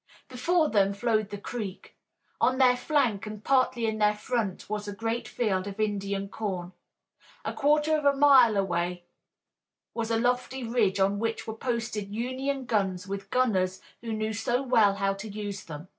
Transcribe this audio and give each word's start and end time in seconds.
Before 0.29 0.67
them 0.67 0.93
flowed 0.93 1.29
the 1.29 1.37
creek. 1.37 1.95
On 2.41 2.57
their 2.57 2.75
flank 2.75 3.27
and 3.27 3.43
partly 3.43 3.85
in 3.85 3.99
their 3.99 4.15
front 4.15 4.67
was 4.67 4.87
a 4.87 4.95
great 4.95 5.27
field 5.27 5.67
of 5.67 5.79
Indian 5.79 6.27
corn. 6.27 6.71
A 7.45 7.53
quarter 7.53 7.95
of 7.95 8.03
a 8.05 8.17
mile 8.17 8.57
away 8.57 9.03
was 9.93 10.09
a 10.09 10.17
lofty 10.17 10.63
ridge 10.63 10.99
on 10.99 11.19
which 11.19 11.45
were 11.45 11.53
posted 11.53 12.15
Union 12.15 12.65
guns 12.65 13.07
with 13.07 13.29
gunners 13.29 13.79
who 14.01 14.11
knew 14.11 14.33
so 14.33 14.63
well 14.63 14.95
how 14.95 15.13
to 15.13 15.29
use 15.29 15.63
them. 15.65 15.87